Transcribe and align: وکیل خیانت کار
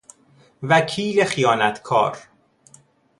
وکیل 0.63 1.23
خیانت 1.25 1.81
کار 1.81 2.17